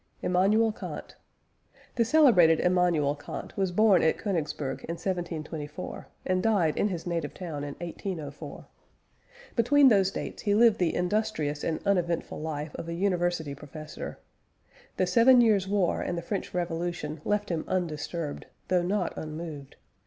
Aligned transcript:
IMMANUEL 0.23 0.71
KANT. 0.71 1.15
The 1.93 2.03
celebrated 2.03 2.59
Immanuel 2.59 3.13
Kant 3.15 3.55
was 3.55 3.71
born 3.71 4.01
at 4.01 4.17
Königsberg 4.17 4.79
in 4.85 4.95
1724, 4.97 6.07
and 6.25 6.41
died 6.41 6.75
in 6.75 6.87
his 6.87 7.05
native 7.05 7.35
town 7.35 7.63
in 7.63 7.75
1804. 7.75 8.65
Between 9.55 9.89
those 9.89 10.09
dates 10.09 10.41
he 10.41 10.55
lived 10.55 10.79
the 10.79 10.95
industrious 10.95 11.63
and 11.63 11.79
uneventful 11.85 12.41
life 12.41 12.73
of 12.77 12.89
a 12.89 12.95
university 12.95 13.53
professor. 13.53 14.17
The 14.97 15.05
Seven 15.05 15.39
Years' 15.39 15.67
War 15.67 16.01
and 16.01 16.17
the 16.17 16.23
French 16.23 16.51
Revolution 16.51 17.21
left 17.23 17.49
him 17.49 17.63
undisturbed, 17.67 18.47
though 18.69 18.81
not 18.81 19.15
unmoved. 19.15 19.75